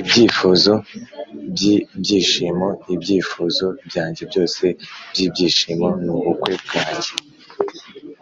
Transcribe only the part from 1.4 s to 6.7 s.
byibyishimo: ibyifuzo byanjye byose byibyishimo nubukwe